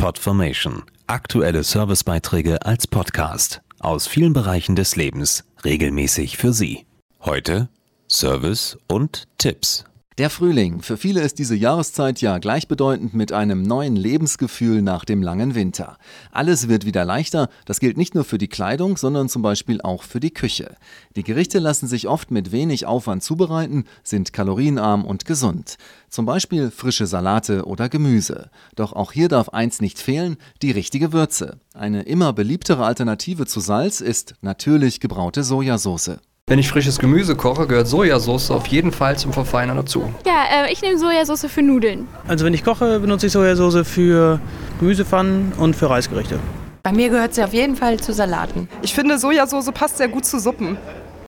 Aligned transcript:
Podformation. 0.00 0.84
Aktuelle 1.08 1.62
Servicebeiträge 1.62 2.64
als 2.64 2.86
Podcast 2.86 3.60
aus 3.80 4.06
vielen 4.06 4.32
Bereichen 4.32 4.74
des 4.74 4.96
Lebens 4.96 5.44
regelmäßig 5.62 6.38
für 6.38 6.54
Sie. 6.54 6.86
Heute 7.20 7.68
Service 8.08 8.78
und 8.88 9.28
Tipps. 9.36 9.84
Der 10.20 10.28
Frühling. 10.28 10.82
Für 10.82 10.98
viele 10.98 11.22
ist 11.22 11.38
diese 11.38 11.56
Jahreszeit 11.56 12.20
ja 12.20 12.36
gleichbedeutend 12.36 13.14
mit 13.14 13.32
einem 13.32 13.62
neuen 13.62 13.96
Lebensgefühl 13.96 14.82
nach 14.82 15.06
dem 15.06 15.22
langen 15.22 15.54
Winter. 15.54 15.96
Alles 16.30 16.68
wird 16.68 16.84
wieder 16.84 17.06
leichter. 17.06 17.48
Das 17.64 17.80
gilt 17.80 17.96
nicht 17.96 18.14
nur 18.14 18.24
für 18.24 18.36
die 18.36 18.46
Kleidung, 18.46 18.98
sondern 18.98 19.30
zum 19.30 19.40
Beispiel 19.40 19.80
auch 19.80 20.02
für 20.02 20.20
die 20.20 20.34
Küche. 20.34 20.76
Die 21.16 21.22
Gerichte 21.22 21.58
lassen 21.58 21.88
sich 21.88 22.06
oft 22.06 22.30
mit 22.30 22.52
wenig 22.52 22.84
Aufwand 22.84 23.22
zubereiten, 23.22 23.84
sind 24.04 24.34
kalorienarm 24.34 25.06
und 25.06 25.24
gesund. 25.24 25.78
Zum 26.10 26.26
Beispiel 26.26 26.70
frische 26.70 27.06
Salate 27.06 27.64
oder 27.64 27.88
Gemüse. 27.88 28.50
Doch 28.76 28.92
auch 28.92 29.12
hier 29.12 29.28
darf 29.28 29.48
eins 29.48 29.80
nicht 29.80 29.98
fehlen, 29.98 30.36
die 30.60 30.70
richtige 30.70 31.14
Würze. 31.14 31.60
Eine 31.72 32.02
immer 32.02 32.34
beliebtere 32.34 32.84
Alternative 32.84 33.46
zu 33.46 33.60
Salz 33.60 34.02
ist 34.02 34.34
natürlich 34.42 35.00
gebraute 35.00 35.44
Sojasauce. 35.44 36.18
Wenn 36.46 36.58
ich 36.58 36.68
frisches 36.68 36.98
Gemüse 36.98 37.36
koche, 37.36 37.66
gehört 37.66 37.86
Sojasauce 37.86 38.50
auf 38.50 38.66
jeden 38.66 38.90
Fall 38.90 39.16
zum 39.16 39.32
Verfeinern 39.32 39.76
dazu. 39.76 40.12
Ja, 40.26 40.66
äh, 40.66 40.72
ich 40.72 40.82
nehme 40.82 40.98
Sojasauce 40.98 41.46
für 41.46 41.62
Nudeln. 41.62 42.08
Also 42.26 42.44
wenn 42.44 42.54
ich 42.54 42.64
koche, 42.64 42.98
benutze 43.00 43.26
ich 43.26 43.32
Sojasauce 43.32 43.86
für 43.86 44.40
Gemüsepfannen 44.80 45.52
und 45.58 45.76
für 45.76 45.88
Reisgerichte. 45.88 46.40
Bei 46.82 46.92
mir 46.92 47.08
gehört 47.08 47.34
sie 47.34 47.44
auf 47.44 47.52
jeden 47.52 47.76
Fall 47.76 48.00
zu 48.00 48.12
Salaten. 48.12 48.68
Ich 48.82 48.94
finde, 48.94 49.18
Sojasauce 49.18 49.70
passt 49.72 49.98
sehr 49.98 50.08
gut 50.08 50.24
zu 50.24 50.40
Suppen. 50.40 50.76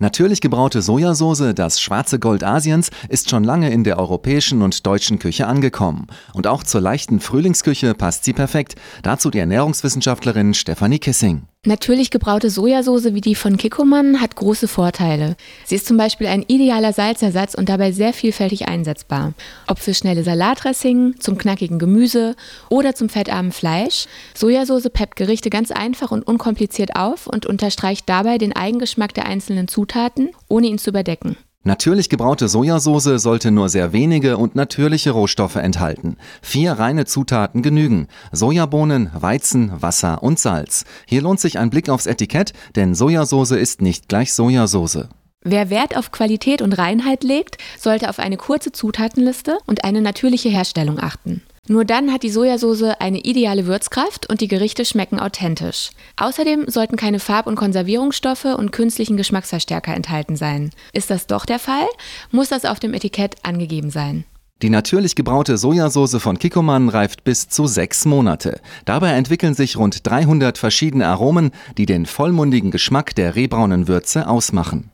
Natürlich 0.00 0.40
gebraute 0.40 0.80
Sojasauce, 0.80 1.54
das 1.56 1.80
schwarze 1.80 2.20
Gold 2.20 2.44
Asiens, 2.44 2.90
ist 3.08 3.30
schon 3.30 3.42
lange 3.42 3.72
in 3.72 3.82
der 3.82 3.98
europäischen 3.98 4.62
und 4.62 4.86
deutschen 4.86 5.18
Küche 5.18 5.48
angekommen. 5.48 6.06
Und 6.34 6.46
auch 6.46 6.62
zur 6.62 6.80
leichten 6.80 7.18
Frühlingsküche 7.18 7.94
passt 7.94 8.22
sie 8.22 8.32
perfekt. 8.32 8.76
Dazu 9.02 9.28
die 9.28 9.40
Ernährungswissenschaftlerin 9.40 10.54
Stefanie 10.54 11.00
Kissing. 11.00 11.42
Natürlich 11.66 12.10
gebraute 12.10 12.50
Sojasauce 12.50 13.14
wie 13.14 13.20
die 13.20 13.34
von 13.34 13.56
Kikkoman 13.56 14.20
hat 14.20 14.36
große 14.36 14.68
Vorteile. 14.68 15.36
Sie 15.64 15.74
ist 15.74 15.86
zum 15.86 15.96
Beispiel 15.96 16.28
ein 16.28 16.44
idealer 16.46 16.92
Salzersatz 16.92 17.54
und 17.54 17.68
dabei 17.68 17.90
sehr 17.90 18.12
vielfältig 18.12 18.68
einsetzbar. 18.68 19.34
Ob 19.66 19.80
für 19.80 19.92
schnelle 19.92 20.22
Salatdressing, 20.22 21.16
zum 21.18 21.36
knackigen 21.36 21.80
Gemüse 21.80 22.36
oder 22.70 22.94
zum 22.94 23.08
fettarmen 23.08 23.50
Fleisch. 23.50 24.06
Sojasauce 24.34 24.88
peppt 24.88 25.16
Gerichte 25.16 25.50
ganz 25.50 25.72
einfach 25.72 26.12
und 26.12 26.24
unkompliziert 26.24 26.94
auf 26.94 27.26
und 27.26 27.44
unterstreicht 27.44 28.08
dabei 28.08 28.38
den 28.38 28.54
Eigengeschmack 28.54 29.12
der 29.14 29.26
einzelnen 29.26 29.66
Zutaten, 29.66 30.30
ohne 30.48 30.68
ihn 30.68 30.78
zu 30.78 30.90
überdecken. 30.90 31.36
Natürlich 31.64 32.08
gebraute 32.08 32.48
Sojasauce 32.48 33.20
sollte 33.20 33.50
nur 33.50 33.68
sehr 33.68 33.92
wenige 33.92 34.36
und 34.36 34.54
natürliche 34.54 35.10
Rohstoffe 35.10 35.56
enthalten. 35.56 36.16
Vier 36.40 36.72
reine 36.72 37.04
Zutaten 37.04 37.62
genügen. 37.62 38.06
Sojabohnen, 38.32 39.10
Weizen, 39.12 39.72
Wasser 39.82 40.22
und 40.22 40.38
Salz. 40.38 40.84
Hier 41.06 41.20
lohnt 41.20 41.40
sich 41.40 41.58
ein 41.58 41.70
Blick 41.70 41.88
aufs 41.88 42.06
Etikett, 42.06 42.52
denn 42.76 42.94
Sojasauce 42.94 43.50
ist 43.50 43.82
nicht 43.82 44.08
gleich 44.08 44.32
Sojasauce. 44.32 45.08
Wer 45.42 45.70
Wert 45.70 45.96
auf 45.96 46.10
Qualität 46.10 46.62
und 46.62 46.72
Reinheit 46.72 47.22
legt, 47.22 47.58
sollte 47.78 48.08
auf 48.08 48.18
eine 48.18 48.36
kurze 48.36 48.72
Zutatenliste 48.72 49.58
und 49.66 49.84
eine 49.84 50.00
natürliche 50.00 50.48
Herstellung 50.48 50.98
achten. 50.98 51.42
Nur 51.68 51.84
dann 51.84 52.12
hat 52.12 52.22
die 52.22 52.30
Sojasauce 52.30 52.94
eine 52.98 53.20
ideale 53.20 53.66
Würzkraft 53.66 54.28
und 54.28 54.40
die 54.40 54.48
Gerichte 54.48 54.86
schmecken 54.86 55.20
authentisch. 55.20 55.90
Außerdem 56.16 56.64
sollten 56.68 56.96
keine 56.96 57.20
Farb- 57.20 57.46
und 57.46 57.56
Konservierungsstoffe 57.56 58.46
und 58.46 58.72
künstlichen 58.72 59.18
Geschmacksverstärker 59.18 59.94
enthalten 59.94 60.34
sein. 60.34 60.70
Ist 60.94 61.10
das 61.10 61.26
doch 61.26 61.44
der 61.44 61.58
Fall, 61.58 61.86
muss 62.30 62.48
das 62.48 62.64
auf 62.64 62.80
dem 62.80 62.94
Etikett 62.94 63.36
angegeben 63.42 63.90
sein. 63.90 64.24
Die 64.62 64.70
natürlich 64.70 65.14
gebraute 65.14 65.56
Sojasauce 65.56 66.16
von 66.16 66.38
Kikkoman 66.38 66.88
reift 66.88 67.22
bis 67.22 67.48
zu 67.48 67.66
sechs 67.66 68.06
Monate. 68.06 68.60
Dabei 68.86 69.12
entwickeln 69.12 69.54
sich 69.54 69.76
rund 69.76 70.04
300 70.04 70.58
verschiedene 70.58 71.06
Aromen, 71.06 71.52
die 71.76 71.86
den 71.86 72.06
vollmundigen 72.06 72.70
Geschmack 72.70 73.14
der 73.14 73.36
rehbraunen 73.36 73.86
Würze 73.86 74.26
ausmachen. 74.26 74.90